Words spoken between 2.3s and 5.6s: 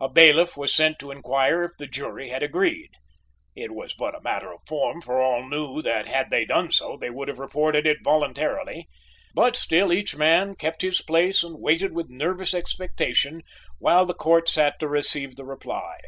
had agreed. It was but a matter of form, for all